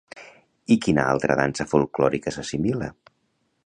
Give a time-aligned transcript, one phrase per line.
[0.75, 2.93] A quina altra dansa folklòrica s'assimila?